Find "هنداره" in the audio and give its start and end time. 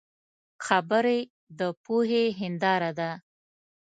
2.39-2.91